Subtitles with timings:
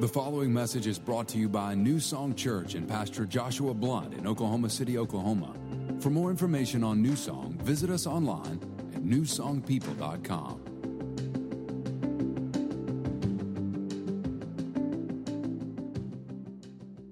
[0.00, 4.14] The following message is brought to you by New Song Church and Pastor Joshua Blunt
[4.14, 5.54] in Oklahoma City, Oklahoma.
[6.00, 8.60] For more information on New Song, visit us online
[8.94, 10.60] at newsongpeople.com.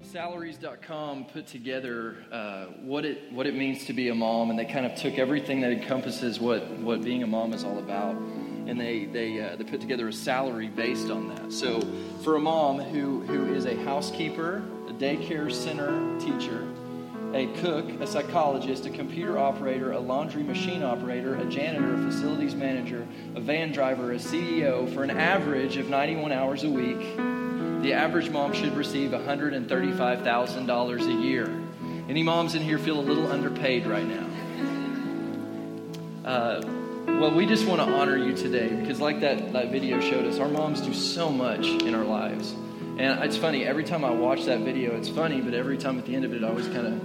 [0.00, 4.64] Salaries.com put together uh, what it what it means to be a mom, and they
[4.64, 8.16] kind of took everything that encompasses what what being a mom is all about,
[8.69, 11.53] and they they uh, they put together a salary based on that.
[11.53, 11.80] So,
[12.23, 16.68] for a mom who who is a housekeeper, a daycare center teacher,
[17.35, 22.54] a cook, a psychologist, a computer operator, a laundry machine operator, a janitor, a facilities
[22.54, 27.00] manager, a van driver, a CEO, for an average of 91 hours a week
[27.82, 31.48] the average mom should receive $135,000 a year.
[32.09, 34.27] Any moms in here feel a little underpaid right now?
[36.25, 36.61] Uh,
[37.19, 40.39] well, we just want to honor you today because, like that, that video showed us,
[40.39, 42.55] our moms do so much in our lives.
[42.97, 46.07] And it's funny, every time I watch that video, it's funny, but every time at
[46.07, 47.03] the end of it, it always kind of,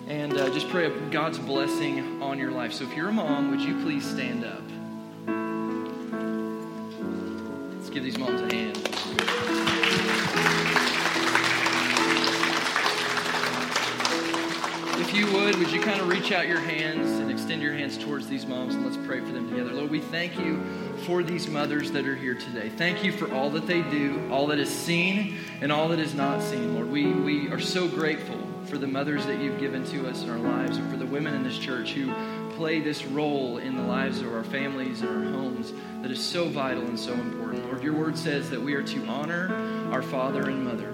[0.08, 2.72] and uh, just pray God's blessing on your life.
[2.72, 4.62] So if you're a mom, would you please stand up?
[7.74, 9.37] Let's give these moms a hand.
[15.08, 17.98] If you would, would you kind of reach out your hands and extend your hands
[17.98, 19.72] towards these moms and let's pray for them together.
[19.72, 20.62] Lord, we thank you
[21.06, 22.68] for these mothers that are here today.
[22.68, 26.14] Thank you for all that they do, all that is seen and all that is
[26.14, 26.92] not seen, Lord.
[26.92, 30.40] We, we are so grateful for the mothers that you've given to us in our
[30.40, 32.14] lives and for the women in this church who
[32.58, 36.50] play this role in the lives of our families and our homes that is so
[36.50, 37.64] vital and so important.
[37.64, 39.56] Lord, your word says that we are to honor
[39.90, 40.94] our father and mother.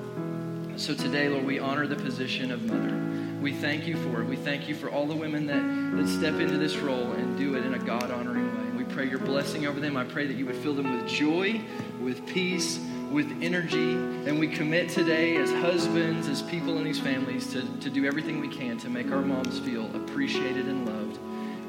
[0.78, 3.23] So today, Lord, we honor the position of mother.
[3.44, 4.26] We thank you for it.
[4.26, 7.56] We thank you for all the women that, that step into this role and do
[7.56, 8.86] it in a God honoring way.
[8.86, 9.98] We pray your blessing over them.
[9.98, 11.60] I pray that you would fill them with joy,
[12.02, 12.80] with peace,
[13.12, 13.96] with energy.
[13.96, 18.40] And we commit today as husbands, as people in these families, to, to do everything
[18.40, 21.18] we can to make our moms feel appreciated and loved.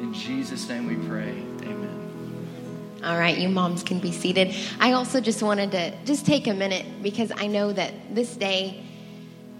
[0.00, 1.42] In Jesus' name we pray.
[1.62, 3.00] Amen.
[3.02, 4.54] All right, you moms can be seated.
[4.78, 8.84] I also just wanted to just take a minute because I know that this day,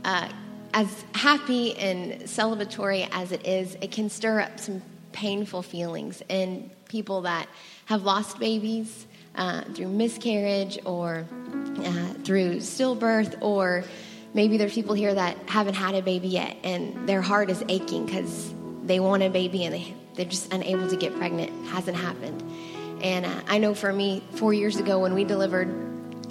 [0.05, 0.29] uh,
[0.75, 6.69] as happy and celebratory as it is, it can stir up some painful feelings in
[6.89, 7.49] people that
[7.87, 11.25] have lost babies uh, through miscarriage or
[11.79, 13.84] uh, through stillbirth, or
[14.34, 18.05] maybe there's people here that haven't had a baby yet and their heart is aching
[18.05, 18.53] because
[18.83, 21.53] they want a baby and they, they're just unable to get pregnant.
[21.69, 22.43] Hasn't happened.
[23.01, 25.73] And uh, I know for me, four years ago when we delivered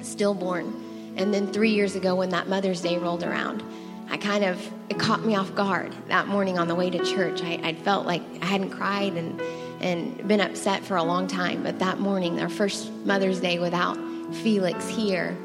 [0.01, 3.63] stillborn, and then three years ago when that Mother's Day rolled around,
[4.13, 7.41] I kind of, it caught me off guard that morning on the way to church.
[7.41, 9.41] I, I felt like I hadn't cried and,
[9.81, 11.63] and been upset for a long time.
[11.63, 13.97] But that morning, our first Mother's Day without
[14.35, 15.35] Felix here,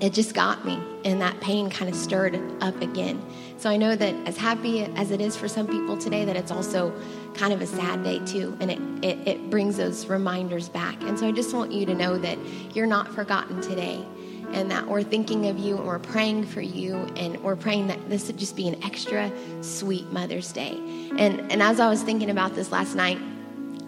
[0.00, 0.82] it just got me.
[1.04, 3.24] And that pain kind of stirred up again.
[3.56, 6.50] So I know that as happy as it is for some people today, that it's
[6.50, 6.92] also
[7.34, 8.56] kind of a sad day too.
[8.58, 11.00] And it, it, it brings those reminders back.
[11.04, 12.36] And so I just want you to know that
[12.74, 14.04] you're not forgotten today
[14.52, 18.08] and that we're thinking of you and we're praying for you and we're praying that
[18.08, 19.30] this would just be an extra
[19.62, 20.78] sweet Mother's Day.
[21.18, 23.18] And and as I was thinking about this last night,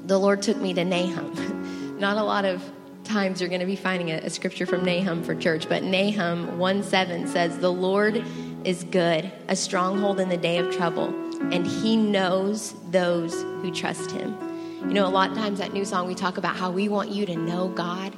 [0.06, 1.98] the Lord took me to Nahum.
[1.98, 2.62] Not a lot of
[3.04, 6.58] times you're going to be finding a, a scripture from Nahum for church, but Nahum
[6.58, 8.24] 1 7 says, The Lord
[8.64, 11.08] is good, a stronghold in the day of trouble,
[11.52, 14.36] and he knows those who trust him.
[14.80, 17.10] You know, a lot of times at New Song, we talk about how we want
[17.10, 18.14] you to know God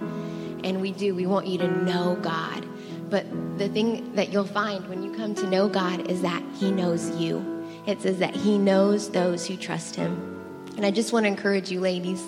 [0.66, 1.14] and we do.
[1.14, 2.66] We want you to know God.
[3.08, 3.24] But
[3.56, 7.10] the thing that you'll find when you come to know God is that He knows
[7.16, 7.64] you.
[7.86, 10.32] It says that He knows those who trust Him.
[10.76, 12.22] And I just want to encourage you, ladies,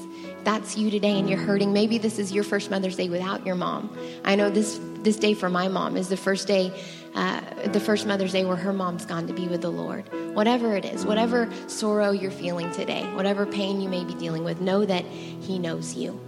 [0.45, 1.73] that's you today and you're hurting.
[1.73, 3.95] Maybe this is your first Mother's Day without your mom.
[4.25, 6.73] I know this this day for my mom is the first day,
[7.15, 10.05] uh, the first Mother's Day where her mom's gone to be with the Lord.
[10.35, 14.61] Whatever it is, whatever sorrow you're feeling today, whatever pain you may be dealing with,
[14.61, 16.19] know that He knows you.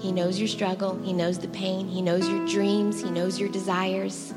[0.00, 0.98] He knows your struggle.
[1.02, 1.88] He knows the pain.
[1.88, 3.02] He knows your dreams.
[3.02, 4.32] He knows your desires.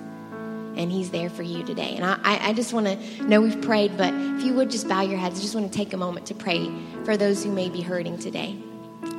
[0.76, 1.96] and He's there for you today.
[1.96, 5.02] And I, I just want to know we've prayed, but if you would just bow
[5.02, 6.72] your heads, I just want to take a moment to pray
[7.06, 8.58] for those who may be hurting today.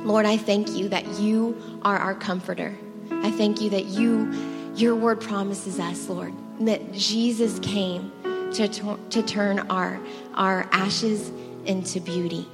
[0.03, 2.77] Lord, I thank you that you are our comforter.
[3.11, 4.31] I thank you that you,
[4.75, 8.11] your word promises us, Lord, that Jesus came
[8.53, 8.67] to,
[9.09, 9.99] to turn our,
[10.35, 11.31] our ashes
[11.65, 12.47] into beauty.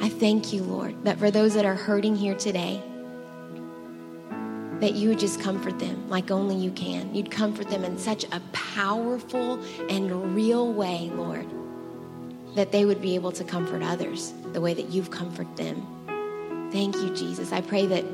[0.00, 2.82] I thank you, Lord, that for those that are hurting here today,
[4.82, 7.14] that you would just comfort them like only you can.
[7.14, 11.46] You'd comfort them in such a powerful and real way, Lord,
[12.56, 16.68] that they would be able to comfort others the way that you've comforted them.
[16.72, 17.52] Thank you, Jesus.
[17.52, 18.04] I pray that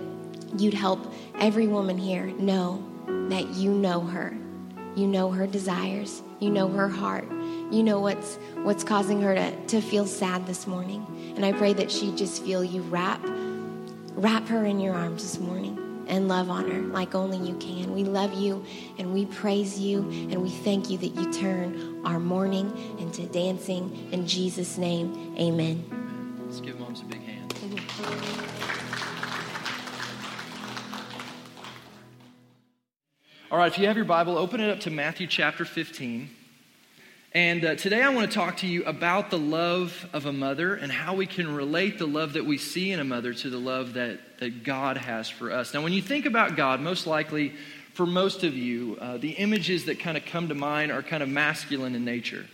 [0.58, 1.10] you'd help
[1.40, 2.84] every woman here know
[3.30, 4.36] that you know her.
[4.94, 6.22] You know her desires.
[6.38, 7.30] You know her heart.
[7.70, 11.32] You know what's what's causing her to, to feel sad this morning.
[11.34, 13.22] And I pray that she'd just feel you wrap
[14.16, 17.92] wrap her in your arms this morning and love on her like only you can.
[17.92, 18.64] We love you
[18.98, 20.00] and we praise you
[20.30, 24.08] and we thank you that you turn our mourning into dancing.
[24.12, 25.84] In Jesus' name, amen.
[26.44, 27.54] Let's give moms a big hand.
[33.50, 36.28] All right, if you have your Bible, open it up to Matthew chapter 15.
[37.32, 40.74] And uh, today I want to talk to you about the love of a mother
[40.76, 43.58] and how we can relate the love that we see in a mother to the
[43.58, 45.74] love that, that God has for us.
[45.74, 47.52] Now, when you think about God, most likely
[47.92, 51.22] for most of you, uh, the images that kind of come to mind are kind
[51.22, 52.46] of masculine in nature.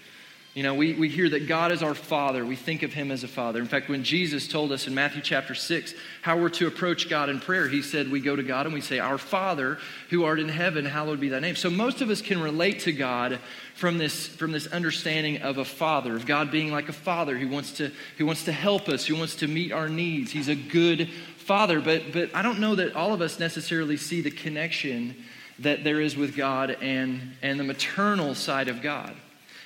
[0.55, 2.47] You know, we, we hear that God is our Father.
[2.47, 3.59] We think of Him as a Father.
[3.59, 7.29] In fact, when Jesus told us in Matthew chapter 6 how we're to approach God
[7.29, 9.79] in prayer, He said, We go to God and we say, Our Father
[10.11, 11.57] who art in heaven, hallowed be thy name.
[11.57, 13.41] So most of us can relate to God
[13.75, 17.49] from this, from this understanding of a Father, of God being like a Father who
[17.49, 20.31] wants, to, who wants to help us, who wants to meet our needs.
[20.31, 21.81] He's a good Father.
[21.81, 25.17] But, but I don't know that all of us necessarily see the connection
[25.59, 29.17] that there is with God and, and the maternal side of God.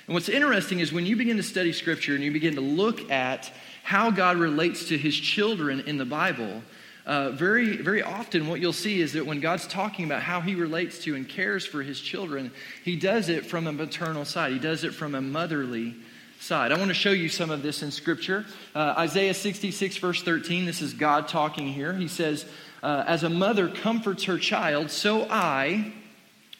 [0.09, 3.11] And what's interesting is when you begin to study Scripture and you begin to look
[3.11, 3.51] at
[3.83, 6.63] how God relates to his children in the Bible,
[7.05, 10.55] uh, very, very often what you'll see is that when God's talking about how he
[10.55, 12.49] relates to and cares for his children,
[12.83, 15.93] he does it from a maternal side, he does it from a motherly
[16.39, 16.71] side.
[16.71, 18.47] I want to show you some of this in Scripture.
[18.73, 21.93] Uh, Isaiah 66, verse 13, this is God talking here.
[21.93, 22.47] He says,
[22.81, 25.93] uh, As a mother comforts her child, so I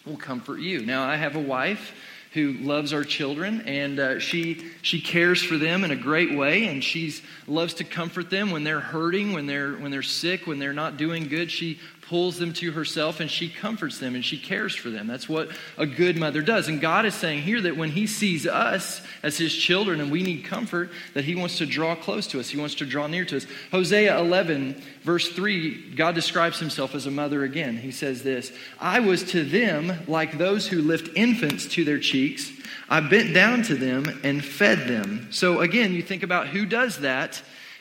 [0.06, 0.86] will comfort you.
[0.86, 1.96] Now, I have a wife
[2.34, 6.68] who loves our children and uh, she she cares for them in a great way
[6.68, 7.14] and she
[7.48, 10.98] loves to comfort them when they're hurting when they're when they're sick when they're not
[10.98, 11.50] doing good.
[11.50, 11.80] She
[12.10, 15.06] pulls them to herself and she comforts them and she cares for them.
[15.06, 16.68] That's what a good mother does.
[16.68, 20.24] And God is saying here that when He sees us as His children and we
[20.24, 22.50] need comfort, that He wants to draw close to us.
[22.50, 23.46] He wants to draw near to us.
[23.72, 27.78] Hosea 11, verse 3, God describes Himself as a mother again.
[27.78, 32.52] He says this I was to them like those who lift infants to their cheeks.
[32.90, 35.28] I bent down to them and fed them.
[35.30, 37.40] So again, you think about who does that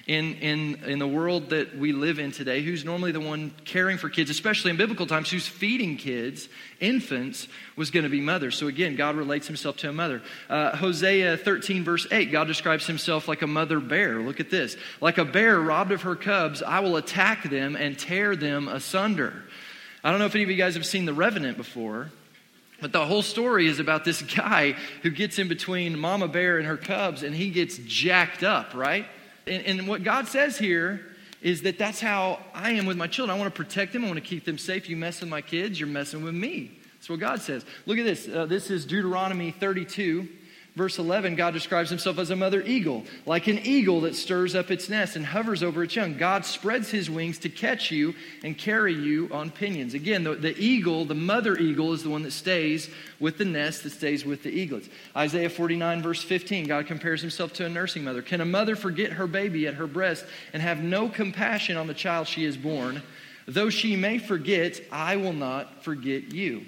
[0.08, 3.99] in, in, in the world that we live in today, who's normally the one caring
[3.99, 6.49] for kids, especially in biblical times, who's feeding kids,
[6.81, 7.46] infants,
[7.76, 8.50] was going to be mother.
[8.50, 10.22] So again, God relates himself to a mother.
[10.49, 14.20] Uh, Hosea 13, verse 8, God describes himself like a mother bear.
[14.20, 14.78] Look at this.
[15.02, 19.44] Like a bear robbed of her cubs, I will attack them and tear them asunder.
[20.02, 22.10] I don't know if any of you guys have seen The Revenant before.
[22.81, 24.72] But the whole story is about this guy
[25.02, 29.05] who gets in between Mama Bear and her cubs and he gets jacked up, right?
[29.48, 31.00] And, and what God says here
[31.40, 33.36] is that that's how I am with my children.
[33.36, 34.88] I want to protect them, I want to keep them safe.
[34.88, 36.78] You mess with my kids, you're messing with me.
[36.94, 37.64] That's what God says.
[37.86, 38.28] Look at this.
[38.28, 40.28] Uh, this is Deuteronomy 32.
[40.79, 44.70] Verse 11, God describes himself as a mother eagle, like an eagle that stirs up
[44.70, 46.17] its nest and hovers over its young.
[46.17, 49.94] God spreads his wings to catch you and carry you on pinions.
[49.94, 53.82] Again, the, the eagle, the mother eagle, is the one that stays with the nest,
[53.82, 54.89] that stays with the eaglets.
[55.17, 58.23] Isaiah 49, verse 15, God compares himself to a nursing mother.
[58.23, 61.93] Can a mother forget her baby at her breast and have no compassion on the
[61.93, 63.03] child she has born?
[63.49, 66.67] Though she may forget, I will not forget you.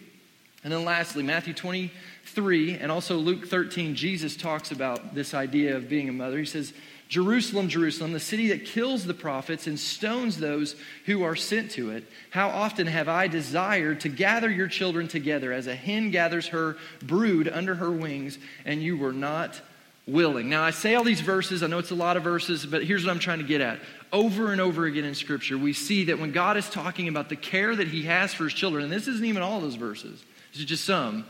[0.63, 1.91] And then lastly, Matthew 20,
[2.31, 6.39] 3 and also Luke 13, Jesus talks about this idea of being a mother.
[6.39, 6.73] He says,
[7.09, 11.91] Jerusalem, Jerusalem, the city that kills the prophets and stones those who are sent to
[11.91, 12.05] it.
[12.31, 16.77] How often have I desired to gather your children together as a hen gathers her
[17.03, 19.61] brood under her wings, and you were not
[20.07, 20.49] willing.
[20.49, 23.05] Now, I say all these verses, I know it's a lot of verses, but here's
[23.05, 23.81] what I'm trying to get at.
[24.13, 27.37] Over and over again in Scripture, we see that when God is talking about the
[27.37, 30.61] care that He has for His children, and this isn't even all those verses, this
[30.61, 31.25] is just some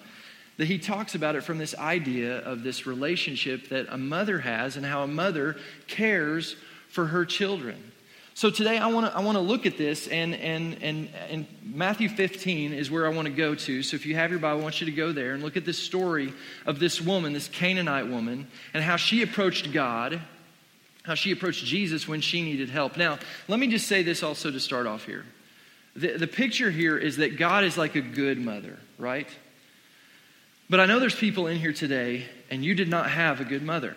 [0.60, 4.76] that he talks about it from this idea of this relationship that a mother has
[4.76, 6.54] and how a mother cares
[6.90, 7.92] for her children.
[8.34, 11.46] So today I want to I want to look at this and and and and
[11.64, 13.82] Matthew 15 is where I want to go to.
[13.82, 15.64] So if you have your Bible, I want you to go there and look at
[15.64, 16.30] this story
[16.66, 20.20] of this woman, this Canaanite woman, and how she approached God,
[21.04, 22.98] how she approached Jesus when she needed help.
[22.98, 25.24] Now, let me just say this also to start off here.
[25.96, 29.26] The, the picture here is that God is like a good mother, right?
[30.70, 33.64] But I know there's people in here today, and you did not have a good
[33.64, 33.96] mother.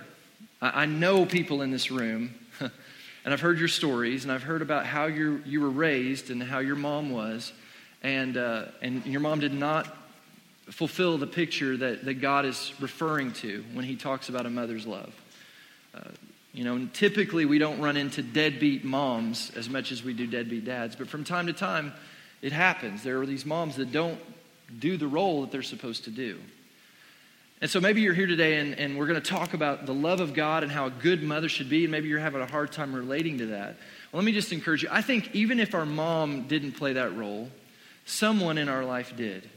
[0.60, 4.64] I, I know people in this room and I've heard your stories, and I've heard
[4.64, 7.54] about how you were raised and how your mom was.
[8.02, 9.96] And, uh, and your mom did not
[10.72, 14.88] fulfill the picture that, that God is referring to when he talks about a mother's
[14.88, 15.14] love.
[15.94, 16.02] Uh,
[16.54, 20.66] you know, typically we don't run into deadbeat moms as much as we do deadbeat
[20.66, 21.94] dads, but from time to time
[22.42, 23.04] it happens.
[23.04, 24.20] There are these moms that don't
[24.80, 26.40] do the role that they're supposed to do.
[27.64, 30.20] And so maybe you're here today and, and we're going to talk about the love
[30.20, 32.74] of God and how a good mother should be, and maybe you're having a hard
[32.74, 33.78] time relating to that.
[34.12, 34.90] Well, let me just encourage you.
[34.92, 37.50] I think even if our mom didn't play that role,
[38.04, 39.50] someone in our life did.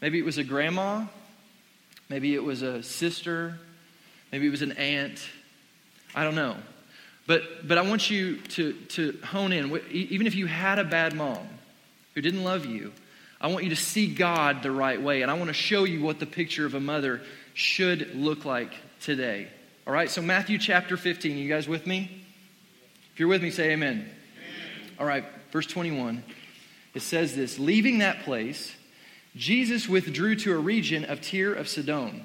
[0.00, 1.04] Maybe it was a grandma,
[2.08, 3.58] maybe it was a sister,
[4.32, 5.20] maybe it was an aunt.
[6.14, 6.56] I don't know.
[7.26, 9.78] But, but I want you to, to hone in.
[9.90, 11.46] Even if you had a bad mom
[12.14, 12.92] who didn't love you,
[13.40, 15.22] I want you to see God the right way.
[15.22, 17.22] And I want to show you what the picture of a mother
[17.54, 19.48] should look like today.
[19.86, 21.38] All right, so Matthew chapter 15.
[21.38, 22.24] You guys with me?
[23.12, 23.96] If you're with me, say amen.
[23.96, 24.90] amen.
[24.98, 26.22] All right, verse 21.
[26.92, 28.74] It says this Leaving that place,
[29.36, 32.24] Jesus withdrew to a region of Tyre of Sidon.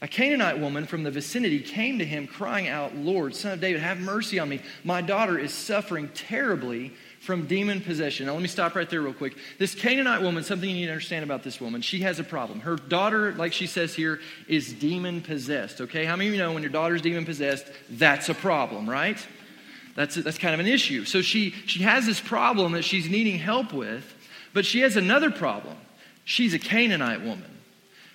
[0.00, 3.80] A Canaanite woman from the vicinity came to him, crying out, Lord, son of David,
[3.80, 4.60] have mercy on me.
[4.84, 6.92] My daughter is suffering terribly
[7.28, 8.24] from demon possession.
[8.24, 9.36] Now, let me stop right there real quick.
[9.58, 12.60] This Canaanite woman, something you need to understand about this woman, she has a problem.
[12.60, 16.06] Her daughter, like she says here, is demon possessed, okay?
[16.06, 19.18] How many of you know when your daughter's demon possessed, that's a problem, right?
[19.94, 21.04] That's, that's kind of an issue.
[21.04, 24.10] So she, she has this problem that she's needing help with,
[24.54, 25.76] but she has another problem.
[26.24, 27.57] She's a Canaanite woman.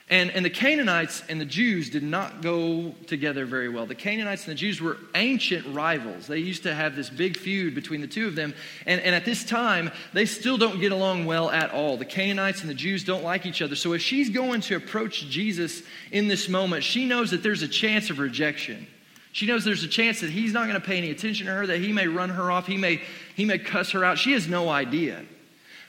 [0.09, 3.85] And, and the Canaanites and the Jews did not go together very well.
[3.85, 6.27] The Canaanites and the Jews were ancient rivals.
[6.27, 8.53] They used to have this big feud between the two of them.
[8.85, 11.95] And, and at this time, they still don't get along well at all.
[11.95, 13.75] The Canaanites and the Jews don't like each other.
[13.75, 17.67] So if she's going to approach Jesus in this moment, she knows that there's a
[17.67, 18.85] chance of rejection.
[19.31, 21.65] She knows there's a chance that he's not going to pay any attention to her,
[21.65, 23.01] that he may run her off, he may,
[23.35, 24.19] he may cuss her out.
[24.19, 25.23] She has no idea.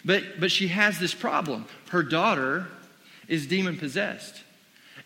[0.05, 1.67] But, but she has this problem.
[1.91, 2.69] Her daughter
[3.29, 4.43] is demon possessed.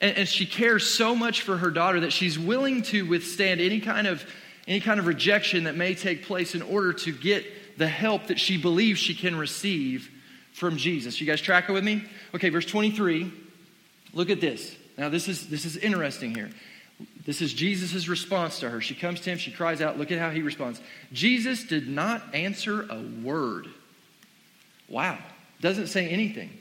[0.01, 3.81] And, and, she cares so much for her daughter that she's willing to withstand any
[3.81, 4.25] kind of
[4.69, 8.39] any kind of rejection that may take place in order to get the help that
[8.39, 10.11] she believes she can receive
[10.53, 11.21] from Jesus.
[11.21, 12.05] You guys tracking with me?
[12.35, 13.33] Okay, verse 23.
[14.13, 14.77] Look at this.
[14.97, 16.51] Now this is this is interesting here.
[17.25, 18.81] This is Jesus' response to her.
[18.81, 19.99] She comes to him, she cries out.
[19.99, 20.81] Look at how he responds.
[21.13, 23.69] Jesus did not answer a word.
[24.89, 25.19] Wow.
[25.61, 26.58] Doesn't say anything.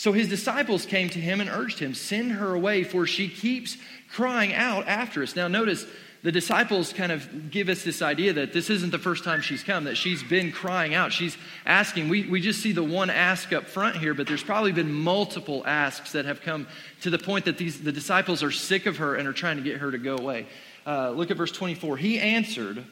[0.00, 3.76] So his disciples came to him and urged him, Send her away, for she keeps
[4.10, 5.36] crying out after us.
[5.36, 5.84] Now, notice
[6.22, 9.62] the disciples kind of give us this idea that this isn't the first time she's
[9.62, 11.12] come, that she's been crying out.
[11.12, 12.08] She's asking.
[12.08, 15.62] We, we just see the one ask up front here, but there's probably been multiple
[15.66, 16.66] asks that have come
[17.02, 19.62] to the point that these, the disciples are sick of her and are trying to
[19.62, 20.46] get her to go away.
[20.86, 21.98] Uh, look at verse 24.
[21.98, 22.82] He answered,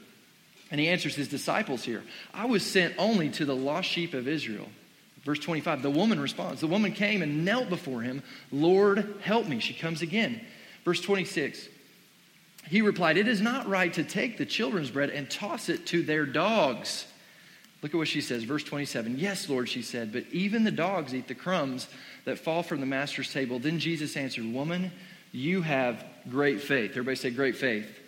[0.71, 2.03] and he answers his disciples here
[2.35, 4.69] I was sent only to the lost sheep of Israel.
[5.29, 6.63] Verse 25, the woman responds.
[6.63, 8.23] The woman came and knelt before him.
[8.51, 9.61] Lord, help me.
[9.61, 10.41] She comes again.
[10.87, 11.69] Verse 26,
[12.71, 16.03] he replied, It is not right to take the children's bread and toss it to
[16.03, 17.05] their dogs.
[17.83, 18.45] Look at what she says.
[18.45, 21.89] Verse 27, Yes, Lord, she said, but even the dogs eat the crumbs
[22.25, 23.59] that fall from the master's table.
[23.59, 24.91] Then Jesus answered, Woman,
[25.33, 26.93] you have great faith.
[26.93, 27.85] Everybody say, Great faith.
[27.85, 27.99] Faith.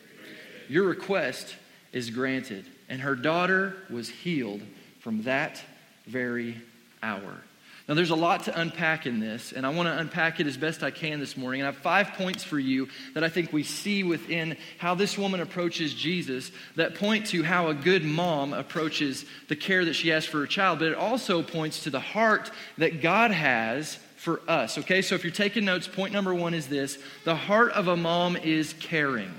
[0.70, 1.54] Your request
[1.92, 2.64] is granted.
[2.88, 4.62] And her daughter was healed
[5.00, 5.62] from that
[6.06, 6.56] very
[7.02, 7.42] hour.
[7.90, 10.56] Now, there's a lot to unpack in this, and I want to unpack it as
[10.56, 11.60] best I can this morning.
[11.60, 15.18] And I have five points for you that I think we see within how this
[15.18, 20.10] woman approaches Jesus that point to how a good mom approaches the care that she
[20.10, 24.40] has for her child, but it also points to the heart that God has for
[24.46, 24.78] us.
[24.78, 27.96] Okay, so if you're taking notes, point number one is this the heart of a
[27.96, 29.32] mom is caring.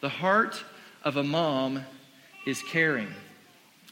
[0.00, 0.64] The heart
[1.04, 1.84] of a mom
[2.44, 3.14] is caring.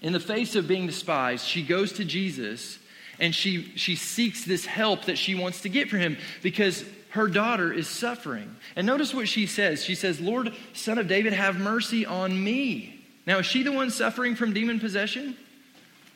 [0.02, 2.80] In the face of being despised, she goes to Jesus
[3.18, 7.28] and she, she seeks this help that she wants to get for him because her
[7.28, 8.54] daughter is suffering.
[8.76, 9.84] And notice what she says.
[9.84, 13.04] She says, Lord, son of David, have mercy on me.
[13.26, 15.36] Now, is she the one suffering from demon possession?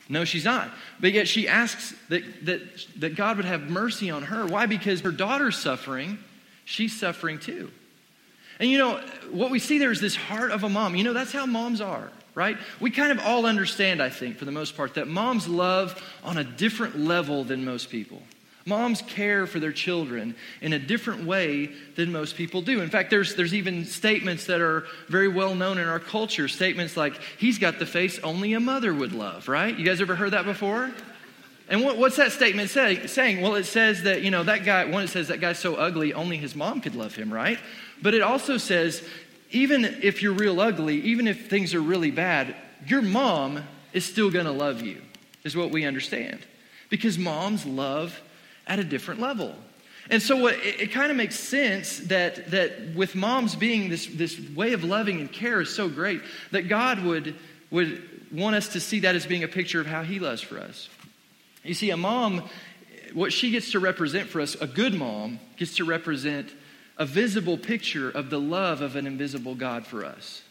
[0.07, 0.69] No, she's not.
[0.99, 2.61] But yet she asks that, that,
[2.97, 4.45] that God would have mercy on her.
[4.45, 4.65] Why?
[4.65, 6.19] Because her daughter's suffering,
[6.65, 7.71] she's suffering too.
[8.61, 9.01] And you know,
[9.31, 10.95] what we see there is this heart of a mom.
[10.95, 12.59] You know, that's how moms are, right?
[12.79, 16.37] We kind of all understand, I think, for the most part, that moms love on
[16.37, 18.21] a different level than most people.
[18.67, 22.81] Moms care for their children in a different way than most people do.
[22.81, 26.47] In fact, there's, there's even statements that are very well known in our culture.
[26.47, 29.75] Statements like, he's got the face only a mother would love, right?
[29.75, 30.91] You guys ever heard that before?
[31.67, 33.41] And what, what's that statement say, saying?
[33.41, 36.13] Well, it says that, you know, that guy, one, it says that guy's so ugly,
[36.13, 37.57] only his mom could love him, right?
[38.01, 39.03] But it also says,
[39.51, 42.55] even if you're real ugly, even if things are really bad,
[42.87, 45.01] your mom is still going to love you,
[45.43, 46.39] is what we understand.
[46.89, 48.19] Because moms love
[48.67, 49.55] at a different level.
[50.09, 54.39] And so it, it kind of makes sense that, that with moms being this, this
[54.55, 57.35] way of loving and care is so great that God would,
[57.69, 60.57] would want us to see that as being a picture of how He loves for
[60.57, 60.89] us.
[61.63, 62.49] You see, a mom,
[63.13, 66.49] what she gets to represent for us, a good mom, gets to represent
[67.01, 70.43] a visible picture of the love of an invisible God for us.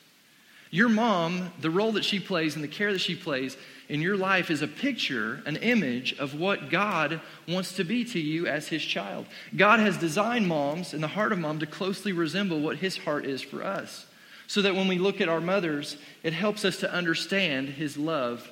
[0.72, 3.56] Your mom, the role that she plays and the care that she plays
[3.88, 8.18] in your life is a picture, an image of what God wants to be to
[8.18, 9.26] you as his child.
[9.56, 13.26] God has designed moms and the heart of mom to closely resemble what his heart
[13.26, 14.06] is for us.
[14.48, 18.50] So that when we look at our mothers, it helps us to understand his love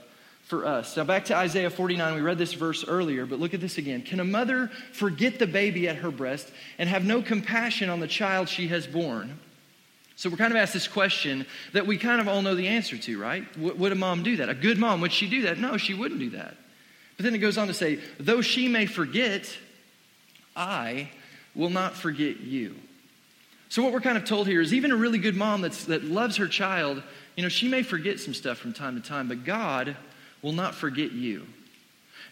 [0.49, 0.97] for us.
[0.97, 4.01] Now, back to Isaiah 49, we read this verse earlier, but look at this again.
[4.01, 8.07] Can a mother forget the baby at her breast and have no compassion on the
[8.07, 9.39] child she has born?
[10.17, 12.97] So we're kind of asked this question that we kind of all know the answer
[12.97, 13.45] to, right?
[13.59, 14.49] would a mom do that?
[14.49, 15.59] A good mom, would she do that?
[15.59, 16.57] No, she wouldn't do that.
[17.19, 19.55] But then it goes on to say, though she may forget,
[20.57, 21.11] I
[21.55, 22.75] will not forget you.
[23.69, 26.05] So what we're kind of told here is even a really good mom that's, that
[26.05, 27.03] loves her child,
[27.37, 29.95] you know, she may forget some stuff from time to time, but God
[30.43, 31.47] will not forget you.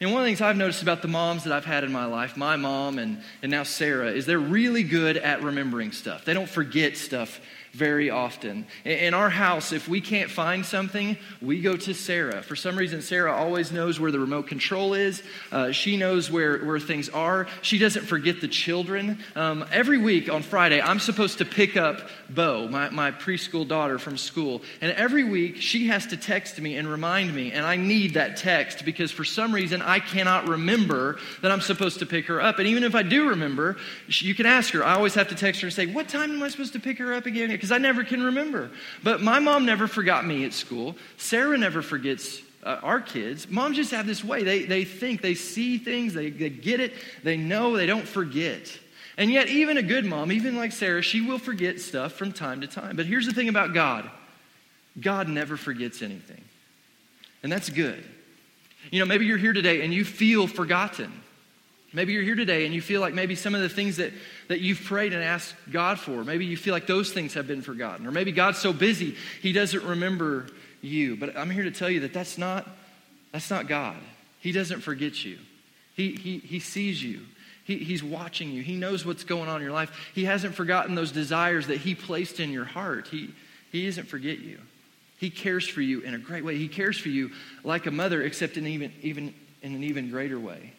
[0.01, 2.05] And one of the things I've noticed about the moms that I've had in my
[2.05, 6.25] life, my mom and, and now Sarah, is they're really good at remembering stuff.
[6.25, 7.41] They don't forget stuff
[7.77, 8.67] very often.
[8.85, 12.43] In our house, if we can't find something, we go to Sarah.
[12.43, 15.23] For some reason, Sarah always knows where the remote control is.
[15.53, 17.47] Uh, she knows where, where things are.
[17.61, 19.19] She doesn't forget the children.
[19.35, 23.99] Um, every week on Friday, I'm supposed to pick up Bo, my, my preschool daughter,
[23.99, 24.63] from school.
[24.81, 27.53] And every week, she has to text me and remind me.
[27.53, 31.99] And I need that text because for some reason, I cannot remember that I'm supposed
[31.99, 32.59] to pick her up.
[32.59, 33.77] And even if I do remember,
[34.09, 34.83] you can ask her.
[34.83, 36.99] I always have to text her and say, What time am I supposed to pick
[36.99, 37.51] her up again?
[37.67, 38.71] Because I never can remember.
[39.03, 40.95] But my mom never forgot me at school.
[41.17, 43.51] Sarah never forgets uh, our kids.
[43.51, 44.45] Moms just have this way.
[44.45, 46.93] They, they think, they see things, they, they get it,
[47.25, 48.79] they know, they don't forget.
[49.17, 52.61] And yet, even a good mom, even like Sarah, she will forget stuff from time
[52.61, 52.95] to time.
[52.95, 54.09] But here's the thing about God
[55.01, 56.45] God never forgets anything.
[57.43, 58.05] And that's good.
[58.93, 61.13] You know, maybe you're here today and you feel forgotten.
[61.93, 64.13] Maybe you're here today and you feel like maybe some of the things that,
[64.49, 67.63] that you've prayed and asked God for, maybe you feel like those things have been
[67.63, 68.07] forgotten.
[68.07, 70.47] Or maybe God's so busy, he doesn't remember
[70.81, 71.17] you.
[71.17, 72.69] But I'm here to tell you that that's not,
[73.33, 73.97] that's not God.
[74.41, 75.39] He doesn't forget you.
[75.95, 77.23] He, he, he sees you.
[77.65, 78.63] He, he's watching you.
[78.63, 79.91] He knows what's going on in your life.
[80.15, 83.09] He hasn't forgotten those desires that he placed in your heart.
[83.09, 83.35] He,
[83.73, 84.61] he doesn't forget you.
[85.19, 86.59] He cares for you in a great way.
[86.59, 87.33] He cares for you
[87.65, 90.75] like a mother, except in, even, even, in an even greater way.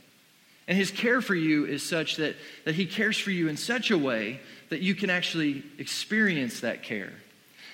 [0.68, 3.90] And his care for you is such that, that he cares for you in such
[3.90, 7.14] a way that you can actually experience that care.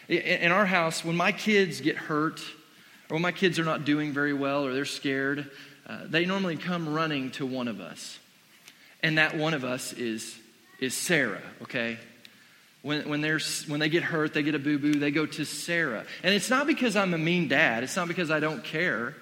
[0.08, 2.40] In our house, when my kids get hurt,
[3.10, 5.50] or when my kids are not doing very well, or they're scared,
[5.88, 8.20] uh, they normally come running to one of us.
[9.02, 10.38] And that one of us is,
[10.80, 11.98] is Sarah, okay?
[12.84, 15.46] When, when, they're, when they get hurt, they get a boo boo, they go to
[15.46, 16.06] Sarah.
[16.22, 19.16] And it's not because I'm a mean dad, it's not because I don't care.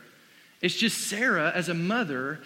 [0.61, 2.41] It's just Sarah, as a mother,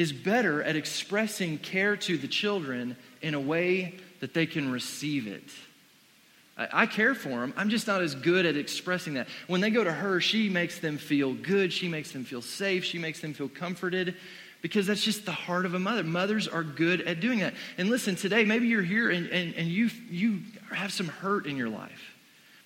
[0.00, 5.26] is better at expressing care to the children in a way that they can receive
[5.26, 5.44] it.
[6.56, 7.52] I, I care for them.
[7.54, 9.28] I'm just not as good at expressing that.
[9.46, 11.70] When they go to her, she makes them feel good.
[11.70, 12.82] She makes them feel safe.
[12.82, 14.14] She makes them feel comforted
[14.62, 16.02] because that's just the heart of a mother.
[16.02, 17.52] Mothers are good at doing that.
[17.76, 20.40] And listen, today, maybe you're here and, and, and you, you
[20.72, 22.14] have some hurt in your life.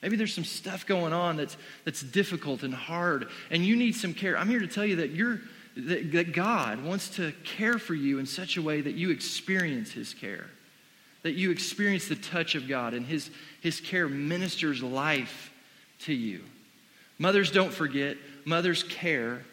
[0.03, 4.15] Maybe there's some stuff going on that's, that's difficult and hard, and you need some
[4.15, 4.39] care.
[4.39, 5.41] I'm here to tell you that you're,
[5.77, 9.91] that, that God wants to care for you in such a way that you experience
[9.91, 10.47] His care,
[11.23, 15.53] that you experience the touch of God, and His, His care ministers life
[16.01, 16.43] to you.
[17.19, 19.45] Mothers don't forget, mothers care,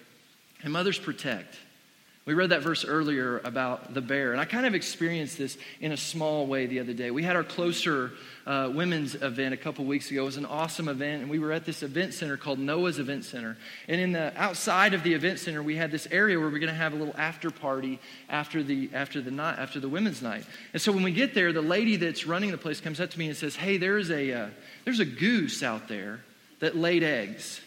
[0.63, 1.57] and mothers protect.
[2.23, 5.91] We read that verse earlier about the bear, and I kind of experienced this in
[5.91, 7.09] a small way the other day.
[7.09, 8.11] We had our closer
[8.45, 10.21] uh, women's event a couple weeks ago.
[10.21, 13.25] It was an awesome event, and we were at this event center called Noah's Event
[13.25, 13.57] Center.
[13.87, 16.71] And in the outside of the event center, we had this area where we're going
[16.71, 20.45] to have a little after party after the after the night after the women's night.
[20.73, 23.17] And so when we get there, the lady that's running the place comes up to
[23.17, 24.49] me and says, "Hey, there's a uh,
[24.85, 26.19] there's a goose out there
[26.59, 27.61] that laid eggs."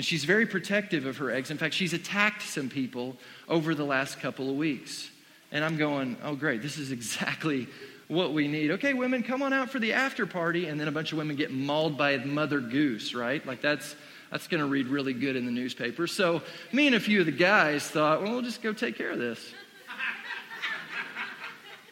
[0.00, 1.50] And she's very protective of her eggs.
[1.50, 3.18] In fact, she's attacked some people
[3.50, 5.10] over the last couple of weeks.
[5.52, 7.68] And I'm going, oh, great, this is exactly
[8.08, 8.70] what we need.
[8.70, 10.68] Okay, women, come on out for the after party.
[10.68, 13.44] And then a bunch of women get mauled by mother goose, right?
[13.46, 13.94] Like that's.
[14.30, 16.06] That's going to read really good in the newspaper.
[16.06, 16.40] So,
[16.72, 19.18] me and a few of the guys thought, well, we'll just go take care of
[19.18, 19.44] this.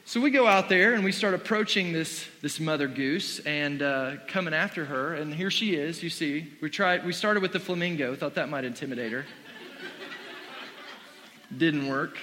[0.08, 4.12] So we go out there and we start approaching this, this mother goose and uh,
[4.26, 5.12] coming after her.
[5.14, 6.50] And here she is, you see.
[6.62, 9.26] We, tried, we started with the flamingo, thought that might intimidate her.
[11.54, 12.16] Didn't work.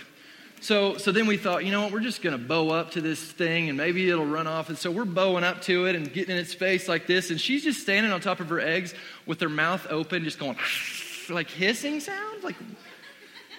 [0.62, 3.02] So, so then we thought, you know what, we're just going to bow up to
[3.02, 4.69] this thing and maybe it'll run off.
[4.69, 7.30] And so we're bowing up to it and getting in its face like this.
[7.30, 8.95] And she's just standing on top of her eggs
[9.28, 10.58] with her mouth open, just going
[11.30, 12.43] like hissing sound.
[12.43, 12.56] Like,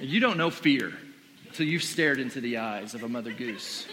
[0.00, 0.92] you don't know fear
[1.46, 3.86] until you've stared into the eyes of a mother goose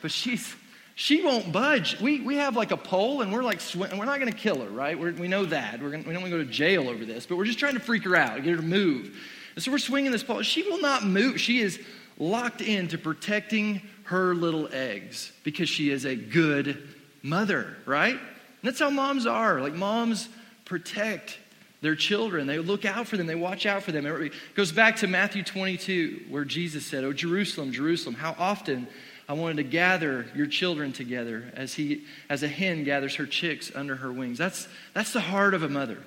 [0.00, 0.54] but she's
[1.00, 1.98] she won't budge.
[1.98, 4.60] We, we have like a pole and we're like, sw- we're not going to kill
[4.60, 4.98] her, right?
[4.98, 5.80] We're, we know that.
[5.80, 7.72] We're gonna, we don't want to go to jail over this, but we're just trying
[7.72, 9.16] to freak her out, get her to move.
[9.54, 10.42] And so we're swinging this pole.
[10.42, 11.40] She will not move.
[11.40, 11.80] She is
[12.18, 18.16] locked into protecting her little eggs because she is a good mother, right?
[18.16, 18.20] And
[18.62, 19.60] that's how moms are.
[19.60, 20.28] Like moms
[20.66, 21.38] protect
[21.80, 22.46] their children.
[22.46, 23.26] They look out for them.
[23.26, 24.04] They watch out for them.
[24.04, 28.86] It goes back to Matthew 22 where Jesus said, Oh, Jerusalem, Jerusalem, how often
[29.30, 33.70] I wanted to gather your children together as, he, as a hen gathers her chicks
[33.72, 34.38] under her wings.
[34.38, 35.98] That's, that's the heart of a mother.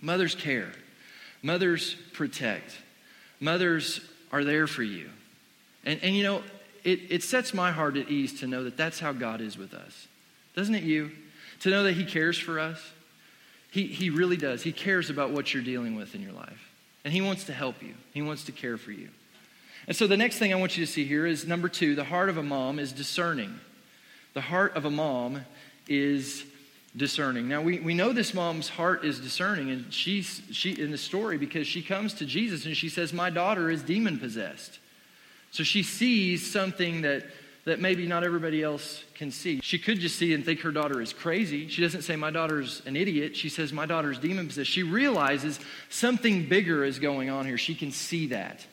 [0.00, 0.72] Mothers care,
[1.42, 2.74] mothers protect,
[3.40, 4.00] mothers
[4.32, 5.10] are there for you.
[5.84, 6.42] And, and you know,
[6.82, 9.74] it, it sets my heart at ease to know that that's how God is with
[9.74, 10.08] us.
[10.54, 11.10] Doesn't it you?
[11.60, 12.82] To know that He cares for us.
[13.70, 14.62] He, he really does.
[14.62, 16.72] He cares about what you're dealing with in your life.
[17.04, 19.10] And He wants to help you, He wants to care for you.
[19.86, 22.04] And so the next thing I want you to see here is number two the
[22.04, 23.60] heart of a mom is discerning.
[24.34, 25.44] The heart of a mom
[25.88, 26.44] is
[26.96, 27.48] discerning.
[27.48, 31.38] Now we, we know this mom's heart is discerning, and she's she in the story
[31.38, 34.78] because she comes to Jesus and she says, My daughter is demon possessed.
[35.52, 37.24] So she sees something that
[37.66, 39.60] that maybe not everybody else can see.
[39.60, 41.66] She could just see and think her daughter is crazy.
[41.66, 43.36] She doesn't say, My daughter's an idiot.
[43.36, 44.70] She says, My daughter's demon possessed.
[44.70, 47.58] She realizes something bigger is going on here.
[47.58, 48.64] She can see that.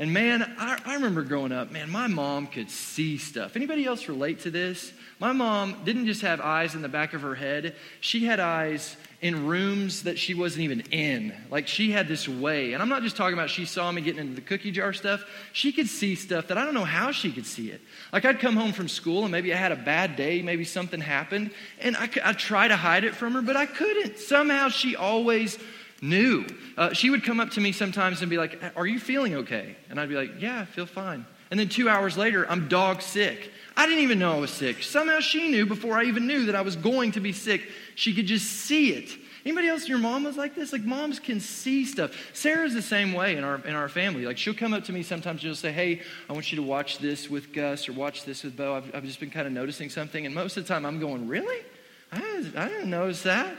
[0.00, 3.54] And man, I, I, remember growing up, man, my mom could see stuff.
[3.54, 4.94] Anybody else relate to this?
[5.18, 8.96] My mom didn't just have eyes in the back of her head, she had eyes
[9.20, 11.34] in rooms that she wasn't even in.
[11.50, 12.72] Like she had this way.
[12.72, 15.22] And I'm not just talking about she saw me getting into the cookie jar stuff.
[15.52, 17.82] She could see stuff that I don't know how she could see it.
[18.10, 21.02] Like I'd come home from school and maybe I had a bad day, maybe something
[21.02, 24.18] happened, and I, I'd try to hide it from her, but I couldn't.
[24.18, 25.58] Somehow she always
[26.00, 26.46] knew.
[26.76, 29.76] Uh, she would come up to me sometimes and be like, Are you feeling okay?
[29.88, 31.26] And I'd be like, Yeah, I feel fine.
[31.50, 33.50] And then two hours later, I'm dog sick.
[33.76, 34.82] I didn't even know I was sick.
[34.82, 37.68] Somehow she knew before I even knew that I was going to be sick.
[37.96, 39.10] She could just see it.
[39.44, 40.72] Anybody else your mom was like this?
[40.72, 42.14] Like moms can see stuff.
[42.34, 44.26] Sarah's the same way in our in our family.
[44.26, 45.40] Like she'll come up to me sometimes.
[45.40, 48.54] She'll say, "Hey, I want you to watch this with Gus or watch this with
[48.54, 48.74] Bo.
[48.74, 51.26] I've, I've just been kind of noticing something." And most of the time, I'm going,
[51.26, 51.64] "Really?
[52.12, 53.56] I, I didn't notice that."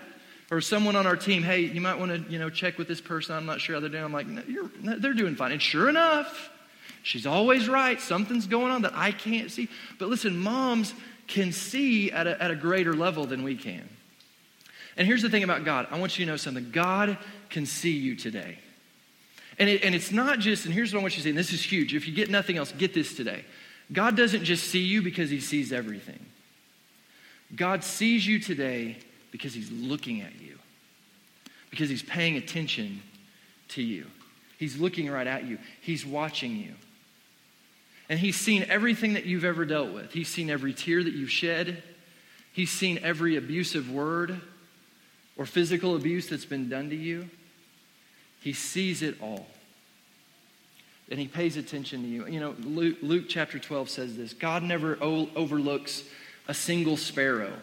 [0.52, 3.00] Or someone on our team, hey, you might want to, you know, check with this
[3.00, 3.34] person.
[3.36, 4.04] I'm not sure how they're doing.
[4.04, 5.54] I'm like, no, no, they're doing fine.
[5.54, 6.50] And sure enough,
[7.04, 8.00] she's always right.
[8.02, 9.70] Something's going on that I can't see.
[9.98, 10.94] But listen, moms
[11.28, 13.88] can see at a, at a greater level than we can.
[14.98, 15.88] And here's the thing about God.
[15.90, 16.70] I want you to know something.
[16.72, 17.18] God
[17.50, 18.60] can see you today.
[19.58, 21.38] And, it, and it's not just, and here's what I want you to see, and
[21.38, 21.96] this is huge.
[21.96, 23.46] If you get nothing else, get this today.
[23.94, 26.26] God doesn't just see you because he sees everything.
[27.56, 28.98] God sees you today
[29.32, 30.58] because he's looking at you,
[31.70, 33.02] because he's paying attention
[33.70, 34.06] to you.
[34.58, 36.74] He's looking right at you, he's watching you.
[38.10, 40.12] And he's seen everything that you've ever dealt with.
[40.12, 41.82] He's seen every tear that you've shed.
[42.52, 44.42] He's seen every abusive word
[45.38, 47.30] or physical abuse that's been done to you.
[48.42, 49.48] He sees it all.
[51.10, 52.28] And he pays attention to you.
[52.28, 56.04] You know, Luke, Luke chapter 12 says this God never o- overlooks
[56.48, 57.54] a single sparrow.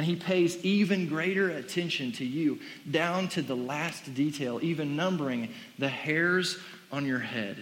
[0.00, 2.58] And he pays even greater attention to you,
[2.90, 6.56] down to the last detail, even numbering the hairs
[6.90, 7.58] on your head.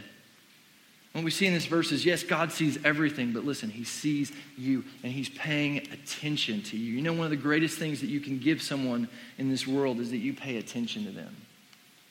[1.15, 4.31] What we see in this verse is yes, God sees everything, but listen, he sees
[4.57, 6.93] you and he's paying attention to you.
[6.93, 9.99] You know, one of the greatest things that you can give someone in this world
[9.99, 11.35] is that you pay attention to them.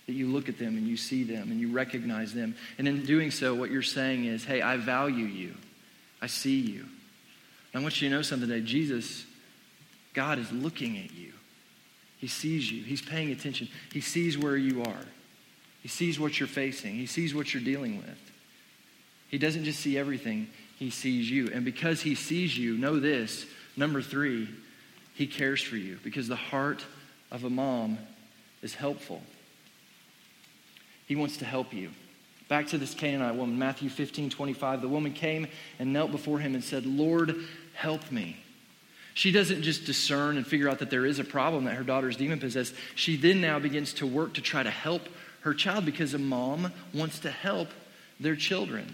[0.07, 2.55] that you look at them and you see them and you recognize them.
[2.77, 5.53] And in doing so, what you're saying is, hey, I value you.
[6.21, 6.79] I see you.
[6.81, 8.65] And I want you to know something today.
[8.65, 9.25] Jesus,
[10.17, 11.32] God is looking at you.
[12.17, 12.82] He sees you.
[12.82, 13.67] He's paying attention.
[13.93, 15.06] He sees where you are.
[15.84, 16.95] He sees what you're facing.
[16.95, 18.17] He sees what you're dealing with.
[19.27, 20.47] He doesn't just see everything,
[20.80, 21.51] He sees you.
[21.53, 24.49] And because He sees you, know this number three,
[25.13, 26.84] He cares for you because the heart
[27.32, 27.99] of a mom
[28.63, 29.21] is helpful.
[31.06, 31.91] He wants to help you.
[32.49, 34.82] Back to this Canaanite woman, Matthew 15, 25.
[34.82, 35.45] The woman came
[35.77, 37.36] and knelt before him and said, Lord,
[37.75, 38.38] help me.
[39.17, 42.08] She doesn't just discern and figure out that there is a problem that her daughter
[42.08, 42.75] is demon possessed.
[42.93, 46.71] She then now begins to work to try to help her child because a mom
[46.93, 47.69] wants to help
[48.19, 48.93] their children.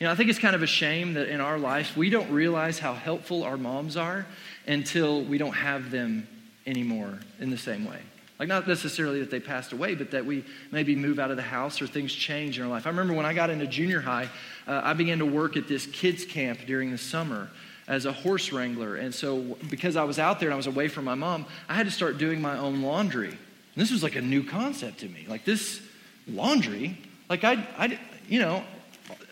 [0.00, 2.28] You know, I think it's kind of a shame that in our life we don't
[2.32, 4.26] realize how helpful our moms are
[4.66, 6.26] until we don't have them
[6.66, 8.00] anymore in the same way.
[8.40, 11.44] Like, not necessarily that they passed away, but that we maybe move out of the
[11.44, 12.86] house or things change in our life.
[12.86, 14.30] I remember when I got into junior high,
[14.66, 17.48] uh, I began to work at this kids' camp during the summer
[17.88, 18.96] as a horse wrangler.
[18.96, 21.74] And so, because I was out there and I was away from my mom, I
[21.74, 23.30] had to start doing my own laundry.
[23.30, 25.24] And this was like a new concept to me.
[25.26, 25.80] Like, this
[26.28, 26.98] laundry,
[27.28, 27.98] like, I, I
[28.28, 28.62] you know,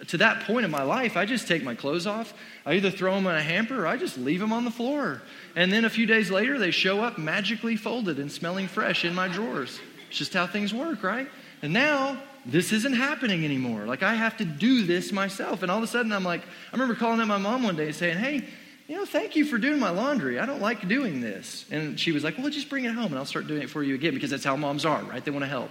[0.08, 2.32] to that point in my life, I just take my clothes off.
[2.64, 5.22] I either throw them in a hamper or I just leave them on the floor.
[5.54, 9.14] And then a few days later, they show up magically folded and smelling fresh in
[9.14, 9.80] my drawers.
[10.08, 11.28] It's just how things work, right?
[11.62, 13.86] And now this isn't happening anymore.
[13.86, 15.62] Like I have to do this myself.
[15.62, 17.86] And all of a sudden, I'm like, I remember calling up my mom one day
[17.86, 18.44] and saying, Hey,
[18.88, 20.38] you know, thank you for doing my laundry.
[20.38, 21.64] I don't like doing this.
[21.70, 23.82] And she was like, Well, just bring it home and I'll start doing it for
[23.82, 25.24] you again because that's how moms are, right?
[25.24, 25.70] They want to help.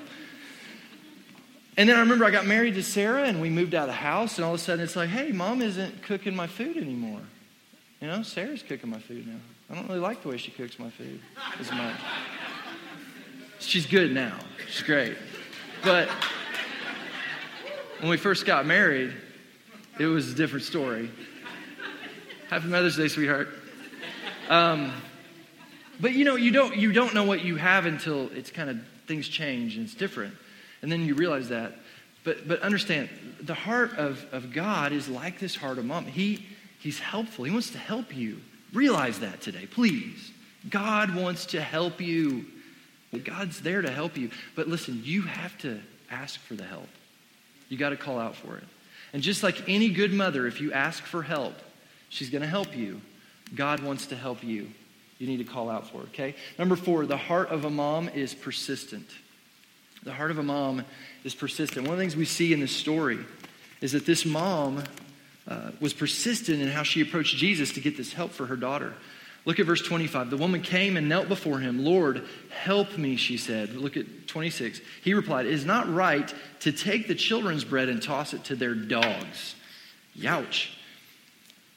[1.77, 3.93] And then I remember I got married to Sarah and we moved out of the
[3.93, 7.21] house, and all of a sudden it's like, hey, mom isn't cooking my food anymore.
[8.01, 9.39] You know, Sarah's cooking my food now.
[9.69, 11.19] I don't really like the way she cooks my food
[11.59, 11.95] as much.
[13.65, 14.37] She's good now.
[14.69, 15.17] She's great.
[15.83, 16.07] But
[17.99, 19.13] when we first got married,
[19.99, 21.09] it was a different story.
[22.49, 23.49] Happy Mother's Day, sweetheart.
[24.49, 24.93] Um,
[25.99, 28.77] but you know, you don't you don't know what you have until it's kind of
[29.07, 30.35] things change and it's different.
[30.81, 31.73] And then you realize that.
[32.23, 33.09] But, but understand,
[33.41, 36.05] the heart of, of God is like this heart of mom.
[36.05, 36.45] He,
[36.79, 38.39] he's helpful, He wants to help you.
[38.73, 40.31] Realize that today, please.
[40.69, 42.45] God wants to help you.
[43.19, 44.29] God's there to help you.
[44.55, 46.89] But listen, you have to ask for the help.
[47.69, 48.63] You got to call out for it.
[49.13, 51.55] And just like any good mother, if you ask for help,
[52.09, 53.01] she's going to help you.
[53.53, 54.69] God wants to help you.
[55.19, 56.35] You need to call out for it, okay?
[56.59, 59.07] Number four, the heart of a mom is persistent.
[60.03, 60.83] The heart of a mom
[61.23, 61.87] is persistent.
[61.87, 63.19] One of the things we see in this story
[63.81, 64.83] is that this mom
[65.47, 68.93] uh, was persistent in how she approached Jesus to get this help for her daughter.
[69.45, 70.31] Look at verse 25.
[70.31, 71.85] The woman came and knelt before him.
[71.85, 73.75] Lord, help me, she said.
[73.75, 74.81] Look at 26.
[75.03, 78.55] He replied, It is not right to take the children's bread and toss it to
[78.55, 79.55] their dogs.
[80.17, 80.69] Youch.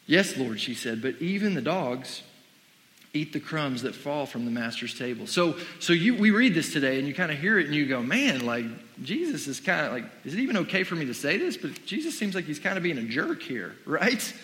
[0.07, 2.23] Yes, Lord, she said, but even the dogs
[3.13, 5.27] eat the crumbs that fall from the master's table.
[5.27, 7.87] So, so you, we read this today and you kind of hear it and you
[7.87, 8.65] go, man, like
[9.03, 11.59] Jesus is kind of like, is it even okay for me to say this?
[11.59, 14.35] But Jesus seems like he's kind of being a jerk here, right?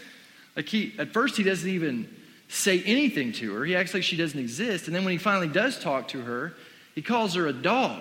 [0.55, 2.15] Like he, at first he doesn't even
[2.55, 3.65] say anything to her.
[3.65, 4.87] He acts like she doesn't exist.
[4.87, 6.55] And then when he finally does talk to her,
[6.95, 8.01] he calls her a dog.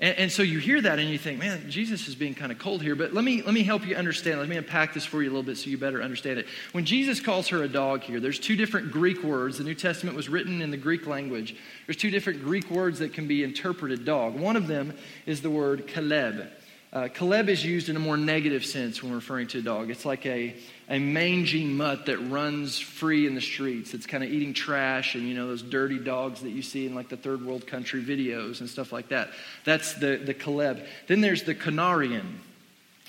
[0.00, 2.58] And, and, so you hear that and you think, man, Jesus is being kind of
[2.58, 2.96] cold here.
[2.96, 4.40] But let me, let me help you understand.
[4.40, 6.46] Let me unpack this for you a little bit so you better understand it.
[6.72, 9.58] When Jesus calls her a dog here, there's two different Greek words.
[9.58, 11.56] The New Testament was written in the Greek language.
[11.86, 14.34] There's two different Greek words that can be interpreted dog.
[14.34, 14.92] One of them
[15.26, 16.48] is the word kaleb.
[16.92, 19.90] Uh, kaleb is used in a more negative sense when referring to a dog.
[19.90, 20.54] It's like a,
[20.88, 23.94] a mangy mutt that runs free in the streets.
[23.94, 26.94] It's kind of eating trash and, you know, those dirty dogs that you see in
[26.94, 29.30] like the third world country videos and stuff like that.
[29.64, 30.84] That's the, the kaleb.
[31.06, 32.40] Then there's the canarian.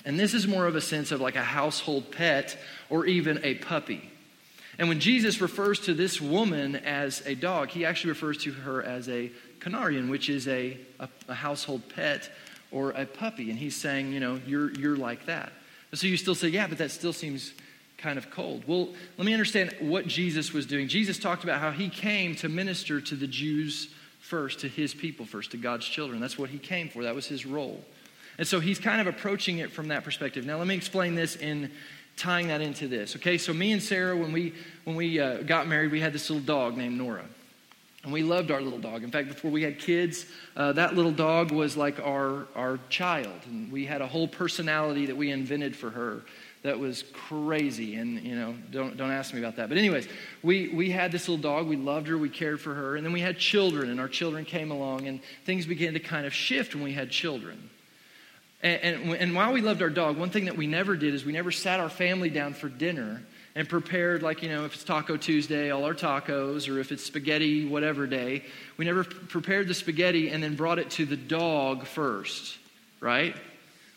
[0.04, 2.56] And this is more of a sense of like a household pet
[2.88, 4.10] or even a puppy.
[4.78, 8.82] And when Jesus refers to this woman as a dog, he actually refers to her
[8.82, 12.30] as a canarian, which is a, a, a household pet
[12.70, 13.50] or a puppy.
[13.50, 15.52] And he's saying, you know, you're, you're like that.
[15.92, 17.52] So you still say, yeah, but that still seems
[17.98, 18.64] kind of cold.
[18.66, 20.88] Well, let me understand what Jesus was doing.
[20.88, 23.88] Jesus talked about how he came to minister to the Jews
[24.20, 26.20] first, to his people first, to God's children.
[26.20, 27.82] That's what he came for, that was his role.
[28.38, 30.44] And so he's kind of approaching it from that perspective.
[30.44, 31.70] Now, let me explain this in
[32.16, 33.16] tying that into this.
[33.16, 34.52] Okay, so me and Sarah, when we,
[34.84, 37.24] when we uh, got married, we had this little dog named Nora.
[38.02, 39.02] And we loved our little dog.
[39.02, 43.40] In fact, before we had kids, uh, that little dog was like our, our child.
[43.46, 46.22] And we had a whole personality that we invented for her
[46.62, 49.68] that was crazy and you know don't, don't ask me about that.
[49.68, 50.08] But anyways
[50.42, 51.66] we, we had this little dog.
[51.68, 52.18] We loved her.
[52.18, 52.96] We cared for her.
[52.96, 56.26] And then we had children and our children came along and things began to kind
[56.26, 57.70] of shift when we had children.
[58.62, 61.24] And, and, and while we loved our dog one thing that we never did is
[61.24, 63.22] we never sat our family down for dinner
[63.54, 67.04] and prepared like you know if it's taco tuesday all our tacos or if it's
[67.04, 68.44] spaghetti whatever day.
[68.76, 72.58] We never prepared the spaghetti and then brought it to the dog first
[73.00, 73.36] right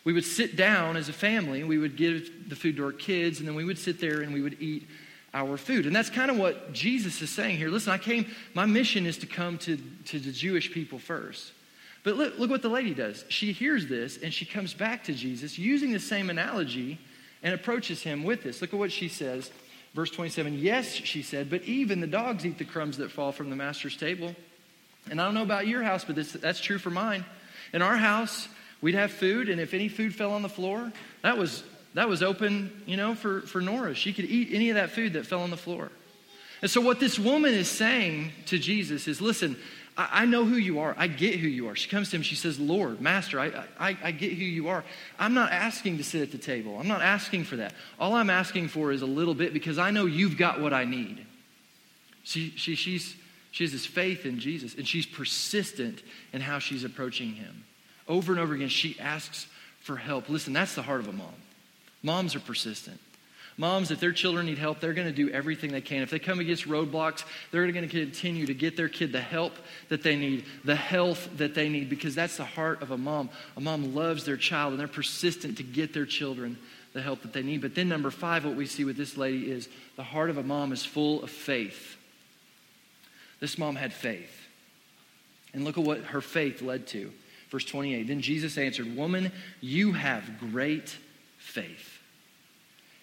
[0.04, 2.92] we would sit down as a family and we would give the food to our
[2.92, 4.88] kids and then we would sit there and we would eat
[5.34, 5.86] our food.
[5.86, 7.70] And that's kind of what Jesus is saying here.
[7.70, 11.52] Listen, I came, my mission is to come to, to the Jewish people first.
[12.04, 13.26] But look, look what the lady does.
[13.30, 17.00] She hears this and she comes back to Jesus using the same analogy
[17.44, 18.62] and approaches him with this.
[18.62, 19.52] Look at what she says.
[19.94, 23.50] Verse 27 Yes, she said, but even the dogs eat the crumbs that fall from
[23.50, 24.36] the master's table.
[25.10, 27.26] And I don't know about your house, but this, that's true for mine.
[27.74, 28.48] In our house,
[28.82, 31.64] We'd have food, and if any food fell on the floor, that was,
[31.94, 33.94] that was open, you know, for, for Nora.
[33.94, 35.92] She could eat any of that food that fell on the floor.
[36.62, 39.58] And so, what this woman is saying to Jesus is listen,
[39.98, 40.96] I, know who you are.
[40.98, 41.76] I get who you are.
[41.76, 44.86] She comes to him, she says, Lord, Master, I, I, I get who you are.
[45.20, 46.80] I'm not asking to sit at the table.
[46.80, 47.74] I'm not asking for that.
[48.00, 50.86] All I'm asking for is a little bit because I know you've got what I
[50.86, 51.26] need.
[52.24, 53.14] She, she, she's,
[53.52, 57.66] she has this faith in Jesus, and she's persistent in how she's approaching him.
[58.10, 59.48] Over and over again, she asks
[59.80, 60.28] for help.
[60.28, 61.34] Listen, that's the heart of a mom.
[62.04, 63.00] Moms are persistent.
[63.56, 66.02] Moms, if their children need help, they're going to do everything they can.
[66.02, 69.54] If they come against roadblocks, they're going to continue to get their kid the help
[69.90, 73.30] that they need, the health that they need, because that's the heart of a mom.
[73.58, 76.58] A mom loves their child, and they're persistent to get their children
[76.94, 77.62] the help that they need.
[77.62, 79.68] But then, number five, what we see with this lady is
[79.98, 81.98] the heart of a mom is full of faith.
[83.42, 84.48] This mom had faith.
[85.54, 87.12] And look at what her faith led to.
[87.50, 89.32] Verse 28 Then Jesus answered, Woman,
[89.62, 90.98] you have great
[91.38, 92.00] faith.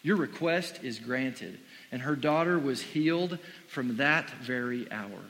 [0.03, 1.59] Your request is granted.
[1.93, 5.21] And her daughter was healed from that very hour.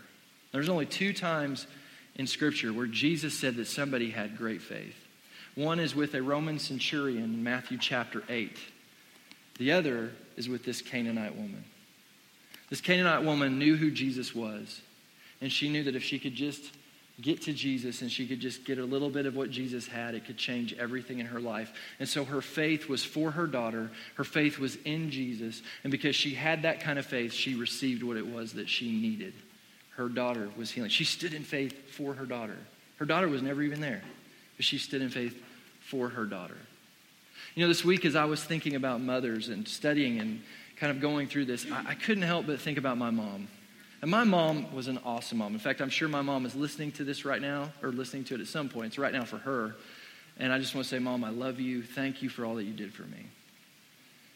[0.52, 1.66] There's only two times
[2.14, 4.96] in Scripture where Jesus said that somebody had great faith.
[5.54, 8.58] One is with a Roman centurion in Matthew chapter 8,
[9.58, 11.64] the other is with this Canaanite woman.
[12.68, 14.80] This Canaanite woman knew who Jesus was,
[15.40, 16.72] and she knew that if she could just
[17.20, 20.14] get to Jesus and she could just get a little bit of what Jesus had,
[20.14, 21.72] it could change everything in her life.
[21.98, 25.62] And so her faith was for her daughter, her faith was in Jesus.
[25.82, 28.92] And because she had that kind of faith, she received what it was that she
[28.92, 29.32] needed.
[29.96, 30.90] Her daughter was healing.
[30.90, 32.58] She stood in faith for her daughter.
[32.98, 34.02] Her daughter was never even there,
[34.56, 35.42] but she stood in faith
[35.80, 36.56] for her daughter.
[37.54, 40.42] You know, this week as I was thinking about mothers and studying and
[40.76, 43.48] kind of going through this, I, I couldn't help but think about my mom.
[44.02, 45.54] And my mom was an awesome mom.
[45.54, 48.34] In fact, I'm sure my mom is listening to this right now, or listening to
[48.34, 48.88] it at some point.
[48.88, 49.74] It's right now for her.
[50.38, 51.82] And I just want to say, Mom, I love you.
[51.82, 53.26] Thank you for all that you did for me.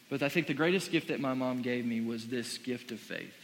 [0.09, 2.99] But I think the greatest gift that my mom gave me was this gift of
[2.99, 3.35] faith.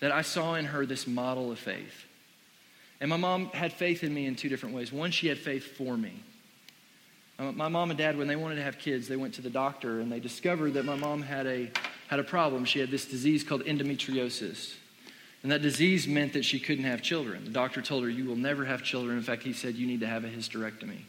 [0.00, 2.04] That I saw in her this model of faith.
[3.00, 4.92] And my mom had faith in me in two different ways.
[4.92, 6.22] One, she had faith for me.
[7.38, 9.50] Uh, my mom and dad, when they wanted to have kids, they went to the
[9.50, 11.70] doctor and they discovered that my mom had a
[12.10, 12.64] had a problem.
[12.64, 14.74] She had this disease called endometriosis.
[15.44, 17.44] And that disease meant that she couldn't have children.
[17.44, 19.16] The doctor told her, You will never have children.
[19.16, 21.02] In fact, he said, You need to have a hysterectomy.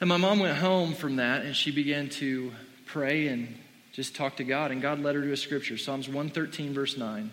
[0.00, 2.52] And my mom went home from that and she began to
[2.86, 3.52] pray and
[3.92, 4.70] just talk to God.
[4.70, 7.28] And God led her to a scripture Psalms 113, verse 9.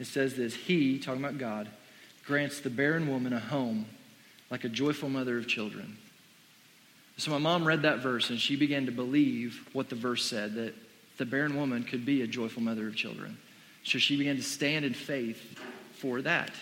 [0.00, 1.68] It says this He, talking about God,
[2.26, 3.86] grants the barren woman a home
[4.50, 5.96] like a joyful mother of children.
[7.18, 10.56] So my mom read that verse and she began to believe what the verse said
[10.56, 10.74] that
[11.18, 13.36] the barren woman could be a joyful mother of children.
[13.84, 15.58] So she began to stand in faith
[15.94, 16.52] for that,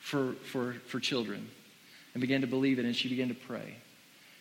[0.00, 1.48] for, for, for children,
[2.14, 3.76] and began to believe it, and she began to pray.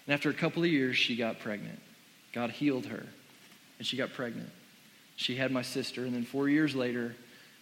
[0.06, 1.80] And after a couple of years, she got pregnant.
[2.34, 3.06] God healed her,
[3.78, 4.50] and she got pregnant.
[5.16, 7.16] She had my sister, and then four years later,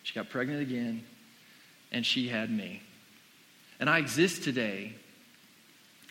[0.03, 1.03] she got pregnant again,
[1.91, 2.81] and she had me.
[3.79, 4.93] And I exist today.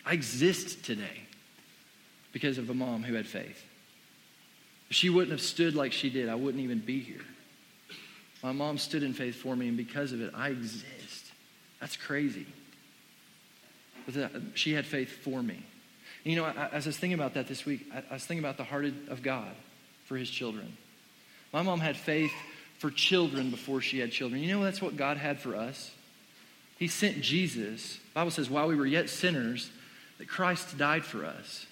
[0.05, 1.23] I exist today
[2.31, 3.63] because of a mom who had faith.
[4.89, 7.21] If she wouldn't have stood like she did, I wouldn't even be here.
[8.41, 11.31] My mom stood in faith for me, and because of it, I exist.
[11.79, 12.45] That's crazy.
[14.05, 15.63] But she had faith for me.
[16.25, 18.57] And you know, as I was thinking about that this week, I was thinking about
[18.57, 19.51] the heart of God
[20.05, 20.75] for his children.
[21.53, 22.31] My mom had faith
[22.77, 24.41] for children before she had children.
[24.41, 25.91] You know, that's what God had for us.
[26.77, 27.95] He sent Jesus.
[27.97, 29.69] The Bible says, while we were yet sinners,
[30.17, 31.65] that Christ died for us.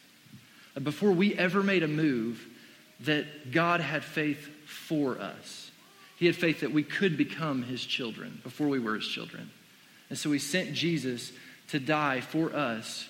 [0.81, 2.45] Before we ever made a move,
[3.01, 5.71] that God had faith for us.
[6.17, 9.51] He had faith that we could become his children before we were his children.
[10.09, 11.31] And so he sent Jesus
[11.69, 13.07] to die for us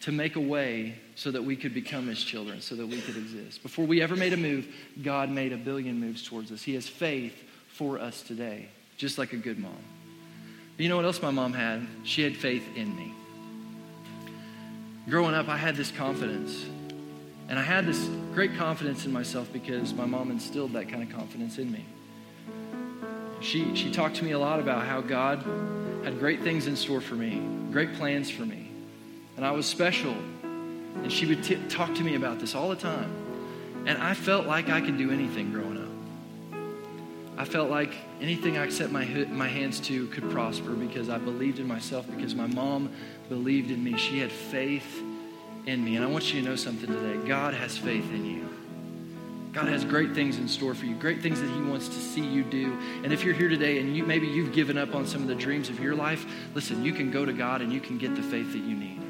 [0.00, 3.16] to make a way so that we could become his children, so that we could
[3.16, 3.62] exist.
[3.62, 4.66] Before we ever made a move,
[5.02, 6.62] God made a billion moves towards us.
[6.62, 7.34] He has faith
[7.68, 9.76] for us today, just like a good mom.
[10.76, 11.86] But you know what else my mom had?
[12.04, 13.12] She had faith in me.
[15.08, 16.64] Growing up, I had this confidence.
[17.48, 21.16] And I had this great confidence in myself because my mom instilled that kind of
[21.16, 21.84] confidence in me.
[23.40, 25.44] She, she talked to me a lot about how God
[26.04, 27.42] had great things in store for me,
[27.72, 28.70] great plans for me.
[29.36, 30.12] And I was special.
[30.12, 33.10] And she would t- talk to me about this all the time.
[33.86, 35.88] And I felt like I could do anything growing up.
[37.38, 41.60] I felt like anything I set my, my hands to could prosper because I believed
[41.60, 42.90] in myself, because my mom
[43.28, 43.96] believed in me.
[43.96, 45.02] She had faith
[45.68, 45.96] in me.
[45.96, 48.48] And I want you to know something today God has faith in you.
[49.52, 52.20] God has great things in store for you, great things that He wants to see
[52.20, 52.78] you do.
[53.02, 55.34] And if you're here today and you maybe you've given up on some of the
[55.34, 58.22] dreams of your life, listen, you can go to God and you can get the
[58.22, 59.00] faith that you need.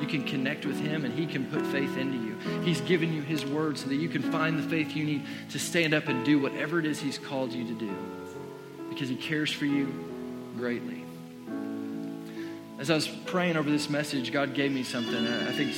[0.00, 2.60] You can connect with Him and He can put faith into you.
[2.62, 5.58] He's given you His word so that you can find the faith you need to
[5.58, 7.96] stand up and do whatever it is He's called you to do
[8.90, 9.86] because He cares for you
[10.56, 11.05] greatly.
[12.78, 15.74] As I was praying over this message, God gave me something I think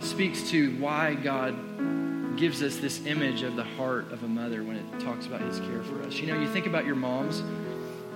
[0.00, 4.76] speaks to why God gives us this image of the heart of a mother when
[4.76, 6.14] it talks about his care for us.
[6.14, 7.42] You know, you think about your moms,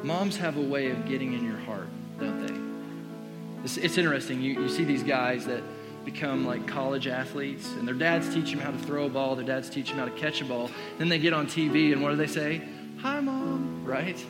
[0.03, 3.65] moms have a way of getting in your heart, don't they?
[3.65, 4.41] It's, it's interesting.
[4.41, 5.63] You, you see these guys that
[6.07, 9.45] become like college athletes, and their dads teach them how to throw a ball, their
[9.45, 10.71] dads teach them how to catch a ball.
[10.97, 12.63] Then they get on TV, and what do they say?
[13.03, 14.25] Hi, mom, right?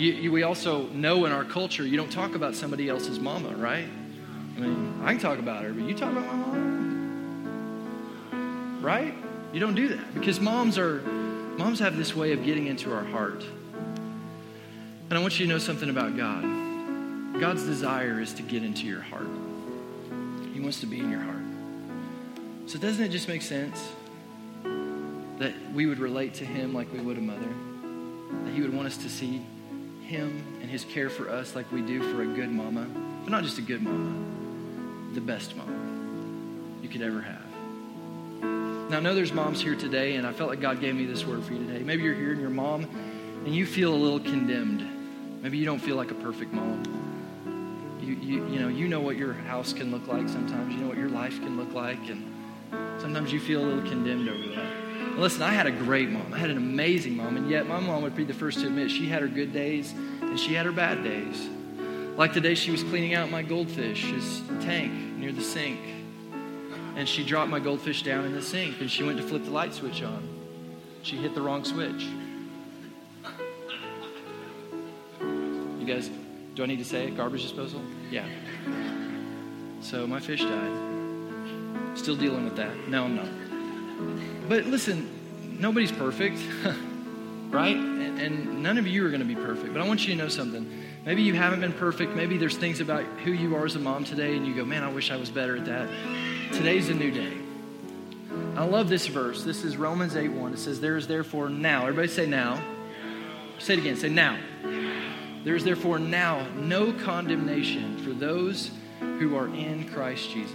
[0.00, 3.50] You, you, we also know in our culture, you don't talk about somebody else's mama,
[3.50, 3.86] right?
[4.56, 6.60] I mean, I can talk about her, but you talk about my mom?
[8.80, 9.14] right?
[9.52, 11.02] You don't do that because moms are
[11.58, 13.44] moms have this way of getting into our heart.
[15.10, 16.44] And I want you to know something about God.
[17.38, 19.28] God's desire is to get into your heart.
[20.54, 21.42] He wants to be in your heart.
[22.68, 23.86] So doesn't it just make sense
[24.62, 27.48] that we would relate to him like we would a mother?
[28.44, 29.42] That he would want us to see
[30.10, 32.84] him and his care for us like we do for a good mama,
[33.22, 34.12] but not just a good mama,
[35.14, 35.72] the best mama
[36.82, 37.44] you could ever have.
[38.90, 41.24] Now, I know there's moms here today, and I felt like God gave me this
[41.24, 41.84] word for you today.
[41.84, 42.88] Maybe you're here and your mom,
[43.44, 44.84] and you feel a little condemned.
[45.42, 46.82] Maybe you don't feel like a perfect mom.
[48.02, 50.74] You, you, you know, you know what your house can look like sometimes.
[50.74, 54.28] You know what your life can look like, and sometimes you feel a little condemned
[54.28, 54.89] over that.
[55.16, 56.32] Listen, I had a great mom.
[56.32, 58.90] I had an amazing mom, and yet my mom would be the first to admit
[58.90, 61.48] she had her good days and she had her bad days.
[62.16, 65.78] Like the day she was cleaning out my goldfish's tank near the sink
[66.96, 69.50] and she dropped my goldfish down in the sink and she went to flip the
[69.50, 70.28] light switch on.
[71.02, 72.06] She hit the wrong switch.
[75.20, 76.10] You guys,
[76.54, 77.16] do I need to say it?
[77.16, 77.80] Garbage disposal?
[78.10, 78.26] Yeah.
[79.80, 81.96] So my fish died.
[81.96, 82.88] Still dealing with that.
[82.88, 83.49] No, I'm not.
[84.48, 86.38] But listen, nobody's perfect,
[87.50, 87.76] right?
[87.76, 89.72] And, and none of you are going to be perfect.
[89.72, 90.84] But I want you to know something.
[91.04, 92.14] Maybe you haven't been perfect.
[92.14, 94.82] Maybe there's things about who you are as a mom today, and you go, man,
[94.82, 95.88] I wish I was better at that.
[96.52, 97.36] Today's a new day.
[98.56, 99.44] I love this verse.
[99.44, 100.52] This is Romans 8 1.
[100.52, 101.82] It says, There is therefore now.
[101.82, 102.62] Everybody say now.
[103.58, 103.96] Say it again.
[103.96, 104.38] Say now.
[105.44, 108.70] There is therefore now no condemnation for those
[109.00, 110.54] who are in Christ Jesus.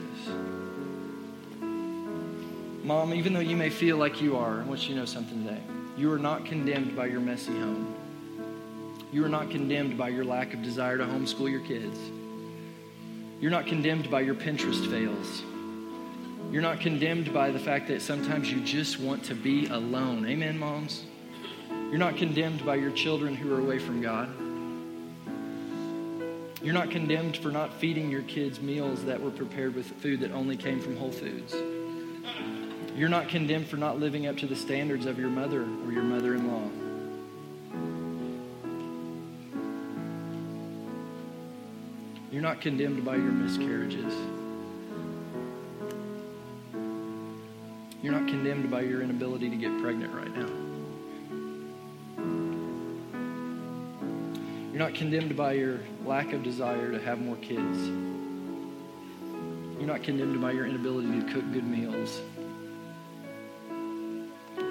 [2.85, 5.43] Mom, even though you may feel like you are, I want you to know something
[5.43, 5.59] today.
[5.97, 7.95] You are not condemned by your messy home.
[9.11, 11.97] You are not condemned by your lack of desire to homeschool your kids.
[13.41, 15.41] You're not condemned by your Pinterest fails.
[16.51, 20.27] You're not condemned by the fact that sometimes you just want to be alone.
[20.27, 21.05] Amen, moms?
[21.71, 24.29] You're not condemned by your children who are away from God.
[26.63, 30.31] You're not condemned for not feeding your kids meals that were prepared with food that
[30.33, 31.55] only came from Whole Foods.
[32.95, 36.03] You're not condemned for not living up to the standards of your mother or your
[36.03, 36.69] mother in law.
[42.31, 44.13] You're not condemned by your miscarriages.
[48.01, 50.49] You're not condemned by your inability to get pregnant right now.
[54.71, 57.77] You're not condemned by your lack of desire to have more kids.
[59.77, 62.21] You're not condemned by your inability to cook good meals.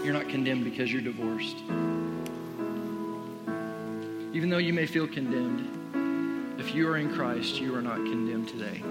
[0.05, 1.57] You're not condemned because you're divorced.
[4.35, 8.49] Even though you may feel condemned, if you are in Christ, you are not condemned
[8.49, 8.83] today.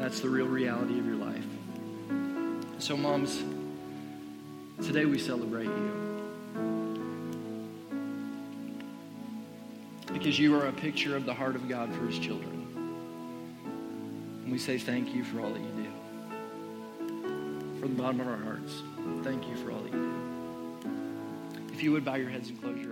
[0.00, 1.44] That's the real reality of your life.
[2.80, 3.44] So, moms,
[4.84, 6.22] today we celebrate you.
[10.12, 12.66] Because you are a picture of the heart of God for his children.
[14.42, 16.01] And we say thank you for all that you do.
[17.82, 18.80] From the bottom of our hearts,
[19.24, 21.72] thank you for all that you do.
[21.72, 22.91] If you would bow your heads and close your.